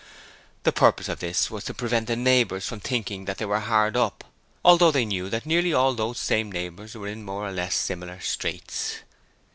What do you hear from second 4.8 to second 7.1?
they knew that nearly all those same neighbours were